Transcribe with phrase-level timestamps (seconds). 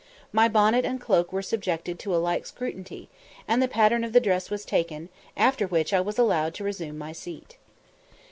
[0.31, 3.07] My bonnet and cloak were subjected to a like scrutiny,
[3.47, 6.97] and the pattern of the dress was taken, after which I was allowed to resume
[6.97, 7.57] my seat.